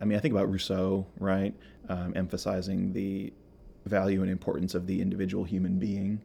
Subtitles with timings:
[0.00, 1.54] I mean, I think about Rousseau, right?
[1.88, 3.32] Um, emphasizing the
[3.86, 6.20] value and importance of the individual human being.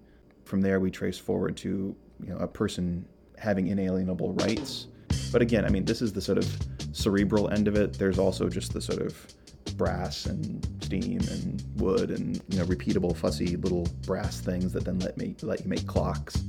[0.46, 3.06] From there, we trace forward to you know a person
[3.38, 4.88] having inalienable rights.
[5.32, 6.48] But again, I mean, this is the sort of
[6.94, 7.94] cerebral end of it.
[7.94, 9.28] There's also just the sort of
[9.76, 15.00] brass and steam and wood and you know repeatable fussy little brass things that then
[15.00, 16.44] let me let you make clocks.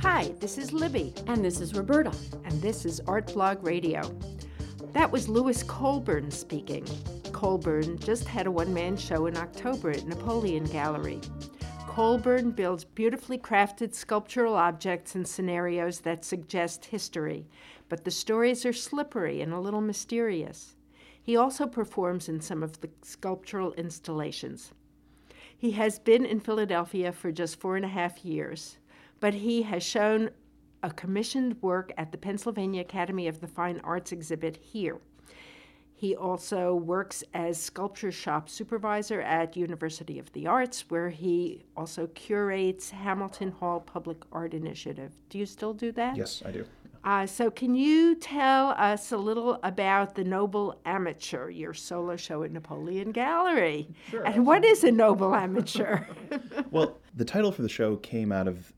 [0.00, 1.14] Hi, this is Libby.
[1.26, 2.12] And this is Roberta.
[2.44, 4.02] And this is Artblog Radio.
[4.92, 6.84] That was Lewis Colburn speaking.
[7.32, 11.20] Colburn just had a one man show in October at Napoleon Gallery.
[11.86, 17.46] Colburn builds beautifully crafted sculptural objects and scenarios that suggest history,
[17.88, 20.74] but the stories are slippery and a little mysterious.
[21.22, 24.72] He also performs in some of the sculptural installations.
[25.56, 28.78] He has been in Philadelphia for just four and a half years,
[29.20, 30.30] but he has shown
[30.82, 34.98] a commissioned work at the Pennsylvania Academy of the Fine Arts exhibit here.
[35.98, 42.06] He also works as sculpture shop supervisor at University of the Arts, where he also
[42.08, 45.12] curates Hamilton Hall Public Art Initiative.
[45.28, 46.16] Do you still do that?
[46.16, 46.64] Yes, I do.
[47.02, 52.44] Uh, so, can you tell us a little about the Noble Amateur, your solo show
[52.44, 53.88] at Napoleon Gallery?
[54.08, 54.22] Sure.
[54.22, 56.04] And what is a Noble Amateur?
[56.70, 58.72] well, the title for the show came out of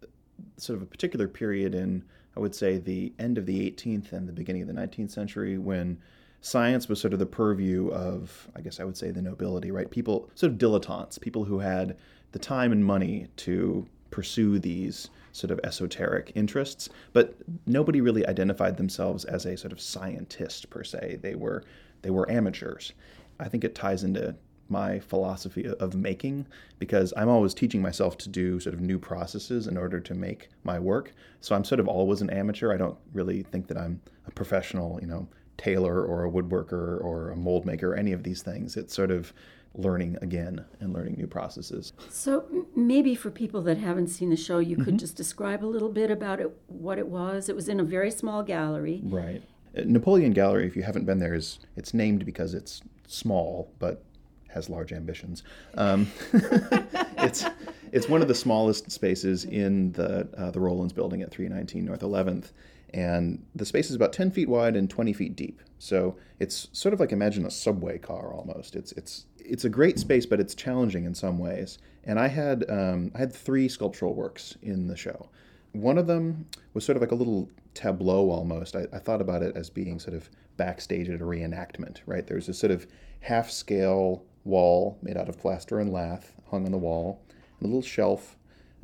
[0.60, 2.04] sort of a particular period in,
[2.36, 5.58] I would say, the end of the 18th and the beginning of the 19th century
[5.58, 5.98] when
[6.40, 9.90] science was sort of the purview of, I guess I would say, the nobility, right?
[9.90, 11.96] People, sort of dilettantes, people who had
[12.32, 17.34] the time and money to pursue these sort of esoteric interests, but
[17.66, 21.18] nobody really identified themselves as a sort of scientist per se.
[21.22, 21.64] They were
[22.02, 22.92] they were amateurs.
[23.38, 24.34] I think it ties into
[24.70, 26.46] my philosophy of making
[26.78, 30.48] because I'm always teaching myself to do sort of new processes in order to make
[30.64, 31.12] my work.
[31.40, 32.72] So I'm sort of always an amateur.
[32.72, 37.30] I don't really think that I'm a professional, you know, tailor or a woodworker or
[37.30, 38.76] a mold maker or any of these things.
[38.76, 39.32] It's sort of
[39.74, 41.92] learning again and learning new processes.
[42.08, 44.96] So maybe for people that haven't seen the show, you could mm-hmm.
[44.96, 47.48] just describe a little bit about it, what it was.
[47.48, 49.00] It was in a very small gallery.
[49.04, 49.42] Right.
[49.76, 54.04] Uh, Napoleon Gallery, if you haven't been there, is it's named because it's small, but
[54.52, 55.42] has large ambitions.
[55.74, 57.44] Um, it's
[57.92, 62.00] it's one of the smallest spaces in the uh, the Rollins building at 319 North
[62.00, 62.52] 11th,
[62.94, 65.60] and the space is about 10 feet wide and 20 feet deep.
[65.78, 68.76] So it's sort of like imagine a subway car almost.
[68.76, 71.78] It's it's it's a great space, but it's challenging in some ways.
[72.04, 75.28] And I had um, I had three sculptural works in the show.
[75.72, 78.74] One of them was sort of like a little tableau almost.
[78.74, 82.26] I, I thought about it as being sort of backstage at a reenactment, right?
[82.26, 82.86] There's a sort of
[83.20, 87.22] half scale wall made out of plaster and lath hung on the wall,
[87.60, 88.36] a little shelf,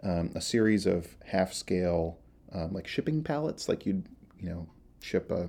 [0.03, 2.19] um, a series of half scale
[2.53, 4.07] um, like shipping pallets, like you'd
[4.39, 4.67] you know
[5.01, 5.49] ship a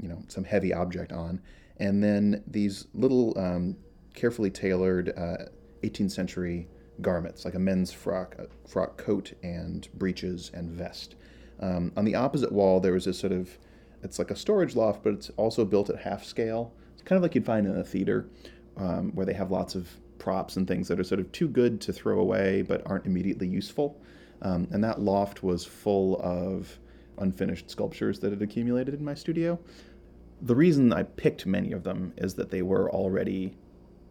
[0.00, 1.40] you know some heavy object on,
[1.78, 3.76] and then these little um,
[4.14, 5.46] carefully tailored uh,
[5.82, 6.68] 18th century
[7.00, 11.16] garments, like a men's frock, a frock coat and breeches and vest.
[11.60, 13.58] Um, on the opposite wall, there was this sort of,
[14.02, 16.72] it's like a storage loft, but it's also built at half scale.
[16.94, 18.28] It's kind of like you'd find in a theater,
[18.80, 21.80] um, where they have lots of props and things that are sort of too good
[21.82, 24.00] to throw away, but aren't immediately useful.
[24.42, 26.78] Um, and that loft was full of
[27.18, 29.58] unfinished sculptures that had accumulated in my studio.
[30.42, 33.54] The reason I picked many of them is that they were already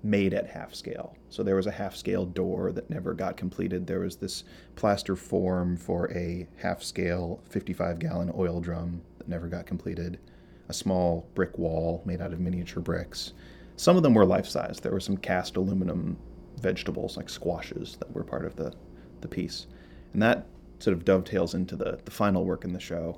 [0.03, 1.17] made at half scale.
[1.29, 3.87] So there was a half scale door that never got completed.
[3.87, 4.43] There was this
[4.75, 10.19] plaster form for a half scale 55 gallon oil drum that never got completed,
[10.69, 13.33] a small brick wall made out of miniature bricks.
[13.79, 14.81] Some of them were life size.
[14.81, 16.17] There were some cast aluminum
[16.59, 18.73] vegetables like squashes that were part of the,
[19.21, 19.67] the piece.
[20.11, 20.47] And that
[20.79, 23.17] sort of dovetails into the, the final work in the show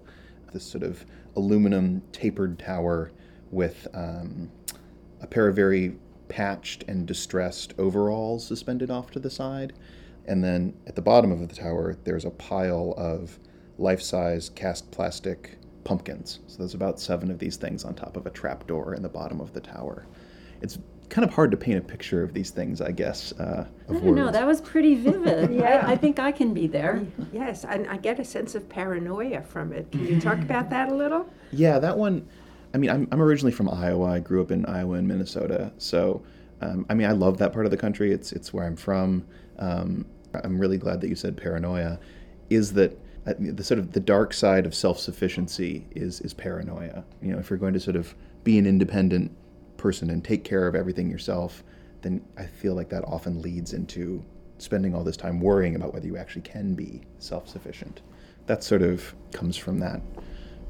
[0.54, 1.04] this sort of
[1.36, 3.12] aluminum tapered tower
[3.50, 4.52] with um,
[5.20, 5.96] a pair of very
[6.30, 9.74] patched and distressed overalls suspended off to the side.
[10.28, 13.40] And then at the bottom of the tower, there's a pile of
[13.80, 16.38] life size cast plastic pumpkins.
[16.46, 19.10] So there's about seven of these things on top of a trap door in the
[19.10, 20.06] bottom of the tower.
[20.62, 20.78] It's
[21.12, 23.34] kind of hard to paint a picture of these things, I guess.
[23.34, 24.32] Uh, I don't know.
[24.32, 25.54] That was pretty vivid.
[25.54, 27.06] yeah, I, I, think I can be there.
[27.34, 29.92] Yes, and I get a sense of paranoia from it.
[29.92, 31.30] Can you talk about that a little?
[31.52, 32.26] Yeah, that one.
[32.74, 34.06] I mean, I'm, I'm originally from Iowa.
[34.06, 35.74] I grew up in Iowa and Minnesota.
[35.78, 36.24] So,
[36.62, 38.14] um, I mean, I love that part of the country.
[38.14, 39.26] It's it's where I'm from.
[39.60, 42.00] Um, I'm really glad that you said paranoia.
[42.50, 42.98] Is that
[43.28, 47.04] uh, the sort of the dark side of self-sufficiency is is paranoia.
[47.22, 48.16] You know, if you're going to sort of
[48.46, 49.36] be an independent
[49.82, 51.64] person and take care of everything yourself,
[52.02, 54.24] then I feel like that often leads into
[54.58, 58.02] spending all this time worrying about whether you actually can be self-sufficient.
[58.46, 60.02] That sort of comes from that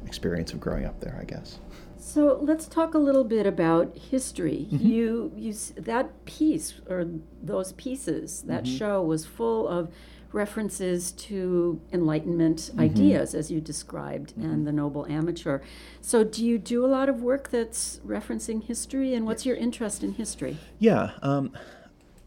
[0.05, 1.59] experience of growing up there, I guess.
[1.97, 4.67] So let's talk a little bit about history.
[4.71, 4.87] Mm-hmm.
[4.87, 7.05] You, you, that piece or
[7.43, 8.77] those pieces, that mm-hmm.
[8.77, 9.93] show was full of
[10.33, 15.59] references to Enlightenment ideas, as you described, and the noble amateur.
[16.01, 20.03] So, do you do a lot of work that's referencing history, and what's your interest
[20.03, 20.57] in history?
[20.79, 21.51] Yeah, um,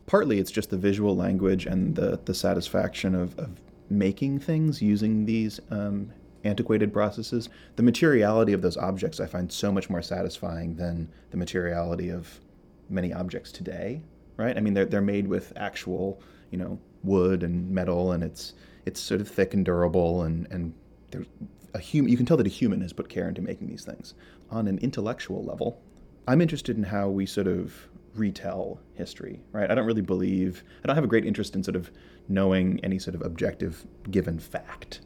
[0.06, 3.60] partly it's just the visual language and the, the satisfaction of, of
[3.90, 6.10] making things using these um,
[6.44, 7.48] antiquated processes.
[7.76, 12.40] The materiality of those objects I find so much more satisfying than the materiality of
[12.88, 14.02] many objects today,
[14.36, 14.56] right?
[14.56, 16.20] I mean, they're, they're made with actual,
[16.50, 18.54] you know, wood and metal, and it's
[18.86, 20.74] it's sort of thick and durable, and and
[21.10, 21.26] there's
[21.74, 22.10] a human.
[22.10, 24.14] You can tell that a human has put care into making these things.
[24.50, 25.82] On an intellectual level,
[26.26, 29.70] I'm interested in how we sort of retell history, right?
[29.70, 31.90] I don't really believe, I don't have a great interest in sort of
[32.28, 35.00] knowing any sort of objective given fact.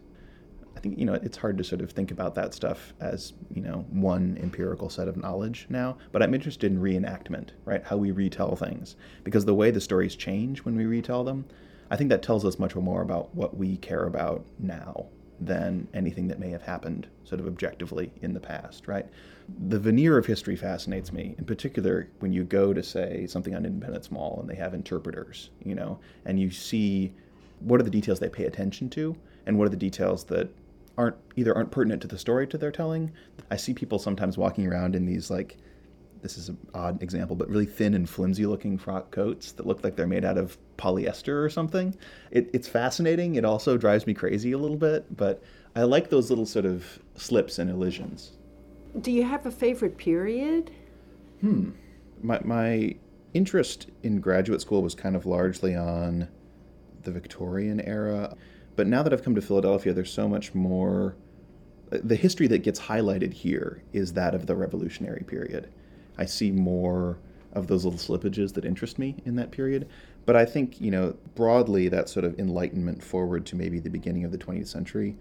[0.76, 3.62] I think, you know, it's hard to sort of think about that stuff as, you
[3.62, 7.82] know, one empirical set of knowledge now, but I'm interested in reenactment, right?
[7.82, 8.94] How we retell things.
[9.24, 11.46] Because the way the stories change when we retell them,
[11.90, 15.06] I think that tells us much more about what we care about now
[15.40, 19.06] than anything that may have happened sort of objectively in the past, right?
[19.68, 23.64] The veneer of history fascinates me, in particular when you go to, say, something on
[23.64, 27.12] Independence Mall and they have interpreters, you know, and you see
[27.60, 30.48] what are the details they pay attention to and what are the details that
[30.96, 33.12] aren't either aren't pertinent to the story to their telling.
[33.50, 35.56] I see people sometimes walking around in these like
[36.22, 39.82] this is an odd example, but really thin and flimsy looking frock coats that look
[39.84, 41.96] like they're made out of polyester or something.
[42.30, 43.34] It, it's fascinating.
[43.36, 45.42] It also drives me crazy a little bit, but
[45.76, 48.32] I like those little sort of slips and elisions.
[49.00, 50.70] Do you have a favorite period?
[51.40, 51.70] Hmm.
[52.22, 52.96] My, my
[53.34, 56.28] interest in graduate school was kind of largely on
[57.02, 58.36] the Victorian era,
[58.76, 61.16] but now that I've come to Philadelphia, there's so much more.
[61.92, 65.68] Uh, the history that gets highlighted here is that of the Revolutionary period.
[66.18, 67.18] I see more
[67.52, 69.88] of those little slippages that interest me in that period.
[70.26, 74.24] But I think, you know, broadly, that sort of enlightenment forward to maybe the beginning
[74.24, 75.16] of the 20th century,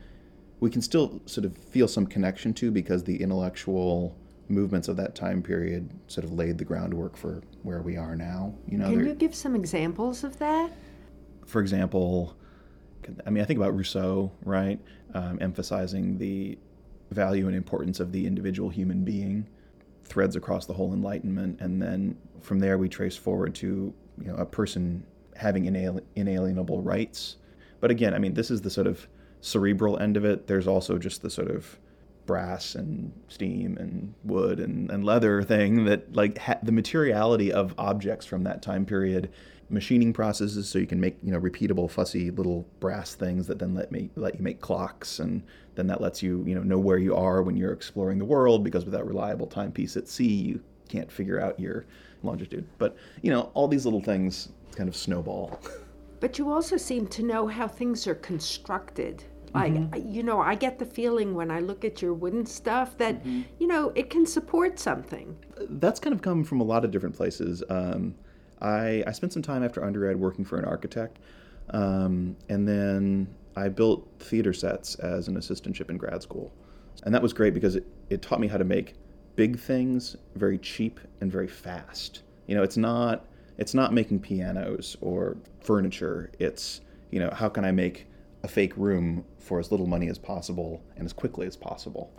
[0.60, 4.18] we can still sort of feel some connection to because the intellectual
[4.50, 8.54] movements of that time period sort of laid the groundwork for where we are now.
[8.68, 10.72] You know, Can you give some examples of that?
[11.48, 12.36] for example,
[13.26, 14.80] I mean, I think about Rousseau, right?
[15.14, 16.58] Um, emphasizing the
[17.10, 19.48] value and importance of the individual human being,
[20.08, 24.36] threads across the whole Enlightenment, and then from there we trace forward to you know
[24.36, 25.06] a person
[25.36, 27.38] having inali- inalienable rights.
[27.80, 29.08] But again, I mean, this is the sort of
[29.42, 30.48] cerebral end of it.
[30.48, 31.78] There's also just the sort of
[32.26, 37.74] brass and steam and wood and, and leather thing that like ha- the materiality of
[37.78, 39.32] objects from that time period
[39.70, 43.74] machining processes so you can make you know repeatable fussy little brass things that then
[43.74, 45.44] let me let you make clocks and
[45.76, 48.64] then that lets you you know know where you are when you're exploring the world
[48.64, 51.86] because without reliable timepiece at sea you can't figure out your
[52.24, 55.60] longitude but you know all these little things kind of snowball
[56.20, 59.24] But you also seem to know how things are constructed.
[59.54, 59.74] Like,
[60.04, 63.68] you know, I get the feeling when I look at your wooden stuff that, you
[63.68, 65.36] know, it can support something.
[65.70, 67.64] that's kind of come from a lot of different places.
[67.70, 68.14] Um,
[68.62, 71.20] I, I spent some time after undergrad working for an architect,
[71.72, 76.52] um, and then I built theater sets as an assistantship in grad school.
[77.04, 78.96] And that was great because it, it taught me how to make
[79.36, 82.24] big things very cheap and very fast.
[82.48, 83.26] You know, it's not
[83.58, 86.32] it's not making pianos or furniture.
[86.38, 88.06] It's, you know, how can I make
[88.44, 92.12] a fake room for as little money as possible and as quickly as possible.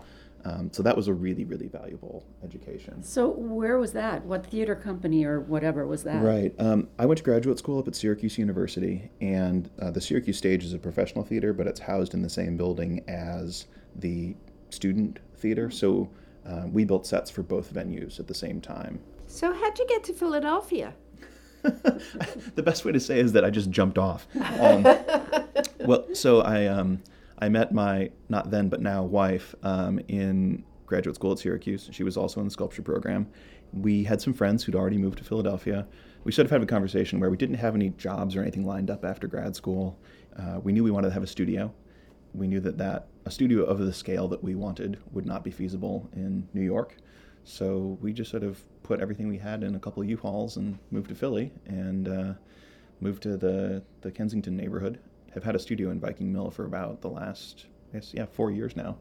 [0.44, 3.02] Um, so that was a really, really valuable education.
[3.02, 4.24] So, where was that?
[4.24, 6.22] What theater company or whatever was that?
[6.22, 6.54] Right.
[6.58, 10.64] Um, I went to graduate school up at Syracuse University, and uh, the Syracuse stage
[10.64, 13.66] is a professional theater, but it's housed in the same building as
[13.96, 14.34] the
[14.70, 15.70] student theater.
[15.70, 16.08] So
[16.46, 19.00] uh, we built sets for both venues at the same time.
[19.26, 20.94] So, how'd you get to Philadelphia?
[21.62, 24.26] the best way to say is that I just jumped off.
[24.60, 24.82] Um,
[25.80, 27.00] well, so I um,
[27.38, 31.88] I met my not then but now wife um, in graduate school at Syracuse.
[31.92, 33.28] She was also in the sculpture program.
[33.72, 35.86] We had some friends who'd already moved to Philadelphia.
[36.24, 38.90] We sort of had a conversation where we didn't have any jobs or anything lined
[38.90, 39.98] up after grad school.
[40.36, 41.72] Uh, we knew we wanted to have a studio.
[42.34, 45.50] We knew that, that a studio of the scale that we wanted would not be
[45.50, 46.96] feasible in New York.
[47.44, 50.78] So we just sort of put everything we had in a couple of U-Hauls and
[50.90, 52.32] moved to Philly and uh,
[53.00, 54.98] moved to the, the Kensington neighborhood.
[55.38, 58.50] Have had a studio in Viking Mill for about the last, I guess, yeah, four
[58.50, 58.96] years now.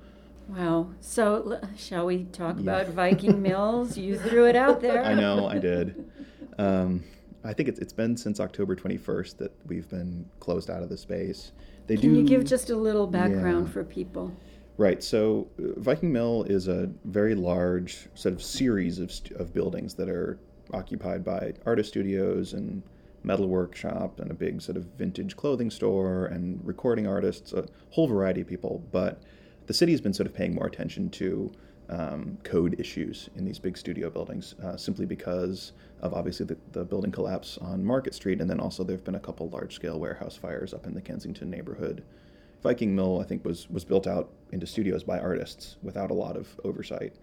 [0.50, 0.90] Wow.
[1.00, 3.98] So, l- shall we talk about Viking Mills?
[3.98, 5.04] You threw it out there.
[5.04, 6.10] I know, I did.
[6.60, 7.04] Um,
[7.44, 10.98] I think it's, it's been since October 21st that we've been closed out of the
[10.98, 11.52] space.
[11.86, 13.74] They Can do you give just a little background Yeah.
[13.74, 14.36] for people?
[14.78, 15.04] Right.
[15.04, 19.94] So uh, Viking Mill is a very large sort of series of, st- of buildings
[19.96, 20.40] that are
[20.74, 22.82] occupied by artist studios and
[23.24, 28.08] metal workshop and a big sort of vintage clothing store and recording artists, a whole
[28.08, 28.84] variety of people.
[28.92, 29.22] But
[29.66, 31.52] the city has been sort of paying more attention to
[31.90, 36.84] um, code issues in these big studio buildings, uh, simply because of obviously the, the
[36.84, 40.00] building collapse on Market Street, and then also there have been a couple large scale
[40.00, 42.04] warehouse fires up in the Kensington neighborhood.
[42.64, 46.36] Viking Mill, I think, was was built out into studios by artists without a lot
[46.36, 47.14] of oversight.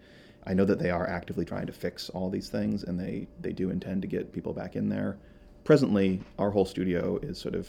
[0.47, 3.51] I know that they are actively trying to fix all these things, and they they
[3.51, 5.17] do intend to get people back in there.
[5.65, 7.67] Presently, our whole studio is sort of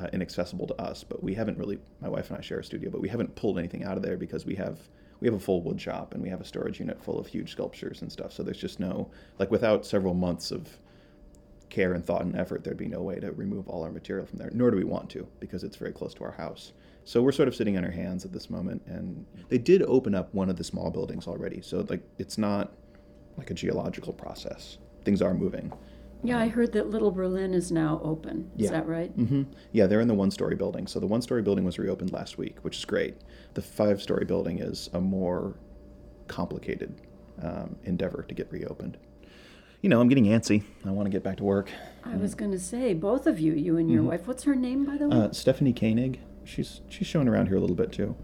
[0.00, 1.80] uh, inaccessible to us, but we haven't really.
[2.00, 4.16] My wife and I share a studio, but we haven't pulled anything out of there
[4.16, 4.78] because we have
[5.18, 7.50] we have a full wood shop and we have a storage unit full of huge
[7.50, 8.32] sculptures and stuff.
[8.32, 9.10] So there's just no
[9.40, 10.78] like without several months of
[11.70, 14.38] care and thought and effort, there'd be no way to remove all our material from
[14.38, 14.50] there.
[14.52, 16.72] Nor do we want to because it's very close to our house.
[17.02, 18.80] So we're sort of sitting on our hands at this moment.
[18.86, 21.62] And they did open up one of the small buildings already.
[21.62, 22.72] So like it's not
[23.36, 24.78] like a geological process.
[25.04, 25.72] Things are moving.
[26.24, 28.50] Yeah, I heard that Little Berlin is now open.
[28.56, 28.70] Is Yeah.
[28.72, 29.10] that right?
[29.10, 30.86] hmm Yeah, they're in the one story building.
[30.86, 33.14] So the one story building was reopened last week, which is great.
[33.54, 35.54] The five story building is a more
[36.26, 37.00] complicated
[37.42, 38.96] um, endeavor to get reopened.
[39.82, 40.62] You know, I'm getting antsy.
[40.86, 41.70] I want to get back to work.
[42.04, 44.26] I was going to say, both of you, you and your wife.
[44.26, 45.16] What's her name, by the way?
[45.16, 48.16] Uh, Stephanie Koenig, she's she's shown around here a little bit too.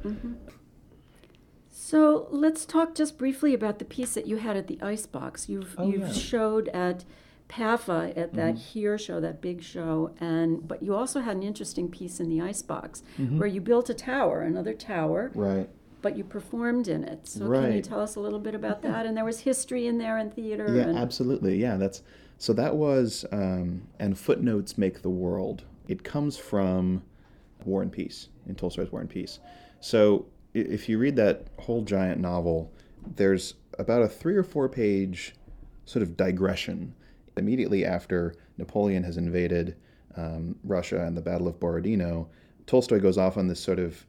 [1.69, 5.49] So let's talk just briefly about the piece that you had at the Icebox.
[5.49, 6.07] You've Oh, you've yeah.
[6.09, 6.15] Mm-hmm.
[6.19, 7.05] showed at
[7.51, 11.89] PAFA at that here show, that big show, and but you also had an interesting
[11.91, 13.39] piece in the Icebox Mm-hmm.
[13.39, 15.69] where you built a tower, another tower, Right.
[16.01, 17.27] but you performed in it.
[17.27, 19.05] So can you tell us a little bit about that?
[19.05, 20.67] And there was history in there and theater.
[20.75, 21.61] Yeah, and, absolutely.
[21.61, 22.03] Yeah, that's
[22.39, 25.65] so that was um, and footnotes make the world.
[25.89, 27.03] It comes from
[27.65, 29.41] War and Peace in Tolstoy's War and Peace.
[29.81, 32.71] So if you read that whole giant novel,
[33.17, 35.35] there's about a three or four page
[35.85, 36.95] sort of digression
[37.41, 39.75] immediately after Napoleon has invaded
[40.17, 42.29] um, Russia and the Battle of Borodino.
[42.67, 44.07] Tolstoy goes off on this sort of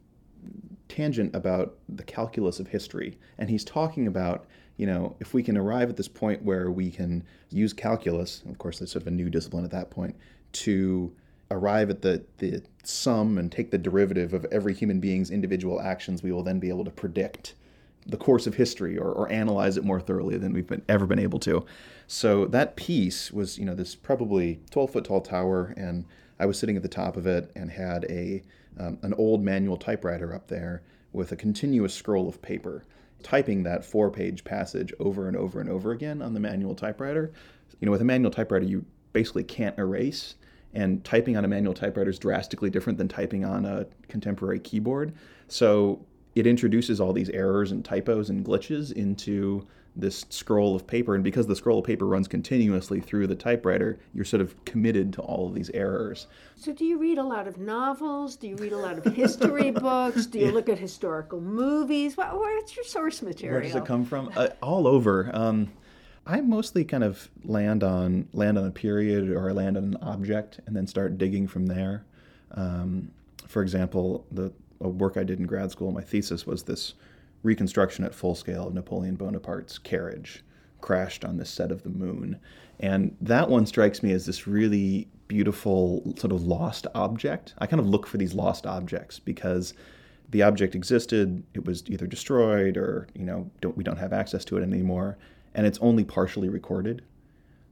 [0.87, 3.17] tangent about the calculus of history.
[3.37, 4.45] And he's talking about,
[4.77, 8.57] you know, if we can arrive at this point where we can use calculus, of
[8.57, 10.15] course, that's sort of a new discipline at that point,
[10.51, 11.15] to
[11.49, 16.23] arrive at the, the sum and take the derivative of every human being's individual actions,
[16.23, 17.55] we will then be able to predict
[18.05, 21.19] the course of history or, or analyze it more thoroughly than we've been, ever been
[21.19, 21.65] able to.
[22.07, 26.05] So that piece was, you know, this probably 12 foot tall tower, and
[26.39, 28.43] I was sitting at the top of it and had a
[28.79, 30.81] um, an old manual typewriter up there
[31.11, 32.85] with a continuous scroll of paper,
[33.21, 37.31] typing that four page passage over and over and over again on the manual typewriter.
[37.79, 40.35] You know, with a manual typewriter, you basically can't erase
[40.73, 45.13] and typing on a manual typewriter is drastically different than typing on a contemporary keyboard.
[45.47, 51.15] So it introduces all these errors and typos and glitches into this scroll of paper.
[51.15, 55.11] And because the scroll of paper runs continuously through the typewriter, you're sort of committed
[55.13, 56.27] to all of these errors.
[56.55, 58.35] So, do you read a lot of novels?
[58.37, 60.25] Do you read a lot of history books?
[60.25, 62.15] Do you look at historical movies?
[62.15, 63.55] What, where's your source material?
[63.55, 64.31] Where does it come from?
[64.35, 65.29] Uh, all over.
[65.33, 65.71] Um,
[66.25, 69.97] I mostly kind of land on land on a period or I land on an
[70.01, 72.05] object and then start digging from there.
[72.51, 73.11] Um,
[73.47, 76.93] for example, the a work I did in grad school, my thesis was this
[77.43, 80.43] reconstruction at full scale of Napoleon Bonaparte's carriage
[80.79, 82.39] crashed on this set of the moon.
[82.79, 87.53] And that one strikes me as this really beautiful sort of lost object.
[87.59, 89.73] I kind of look for these lost objects because
[90.29, 94.43] the object existed, it was either destroyed or, you know, don't, we don't have access
[94.45, 95.17] to it anymore,
[95.53, 97.03] and it's only partially recorded.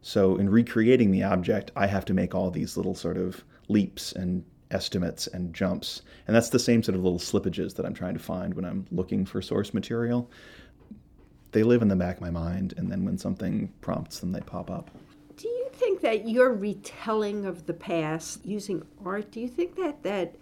[0.02, 4.12] So in recreating the object, I have to make all these little sort of leaps
[4.12, 6.02] and estimates and jumps.
[6.28, 8.86] And that's the same sort of little slippages that I'm trying to find when I'm
[8.92, 10.30] looking for source material.
[11.52, 14.42] They live in the back of my mind, and then when something prompts them, they
[14.42, 14.92] pop up.
[15.36, 20.04] Do you think that your retelling of the past using art, do you think that
[20.04, 20.36] that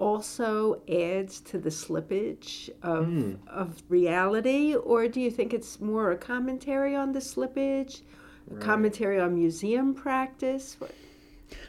[0.00, 3.34] also adds to the slippage of, hmm.
[3.46, 4.74] of reality?
[4.74, 8.00] Or do you think it's more a commentary on the slippage,
[8.50, 10.76] a commentary on museum practice?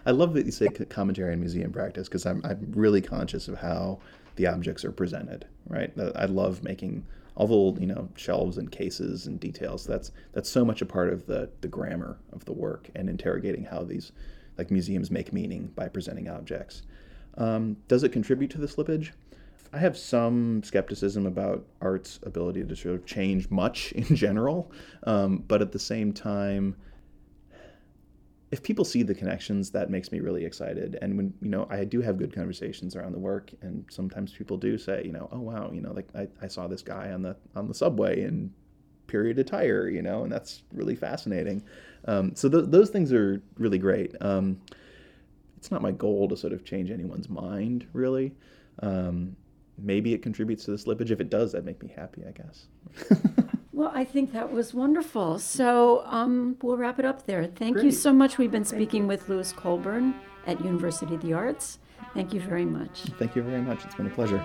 [0.05, 3.57] I love that you say commentary and museum practice because I'm, I'm really conscious of
[3.57, 3.99] how
[4.35, 5.91] the objects are presented, right?
[6.15, 7.05] I love making
[7.35, 9.85] all the old, you know, shelves and cases and details.
[9.85, 13.65] That's that's so much a part of the the grammar of the work and interrogating
[13.65, 14.11] how these
[14.57, 16.83] like museums make meaning by presenting objects.
[17.37, 19.11] Um, does it contribute to the slippage?
[19.73, 24.71] I have some skepticism about art's ability to sort of change much in general,
[25.03, 26.75] um, but at the same time,
[28.51, 30.97] if people see the connections, that makes me really excited.
[31.01, 34.57] And when you know, I do have good conversations around the work, and sometimes people
[34.57, 37.21] do say, you know, oh wow, you know, like I, I saw this guy on
[37.21, 38.53] the on the subway in
[39.07, 41.63] period attire, you know, and that's really fascinating.
[42.05, 44.15] Um, so th- those things are really great.
[44.21, 44.59] Um,
[45.57, 48.33] it's not my goal to sort of change anyone's mind, really.
[48.79, 49.35] Um,
[49.77, 51.11] maybe it contributes to the slippage.
[51.11, 52.65] If it does, that'd make me happy, I guess.
[53.81, 55.39] Well, I think that was wonderful.
[55.39, 57.47] So um, we'll wrap it up there.
[57.47, 57.85] Thank Great.
[57.85, 58.37] you so much.
[58.37, 60.13] We've been speaking with Lewis Colburn
[60.45, 61.79] at University of the Arts.
[62.13, 63.05] Thank you very much.
[63.17, 63.83] Thank you very much.
[63.83, 64.37] It's been a pleasure.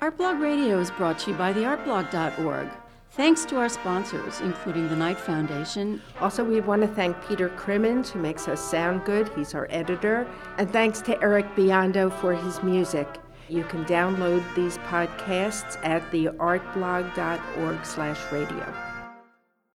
[0.00, 2.68] Artblog Radio is brought to you by theartblog.org.
[3.10, 6.00] Thanks to our sponsors, including the Knight Foundation.
[6.20, 9.28] Also, we want to thank Peter Crimmins, who makes us sound good.
[9.30, 10.28] He's our editor.
[10.58, 13.08] And thanks to Eric Biondo for his music.
[13.48, 18.87] You can download these podcasts at theartblog.org slash radio.